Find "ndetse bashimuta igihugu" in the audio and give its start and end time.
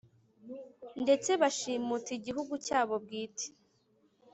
1.03-2.53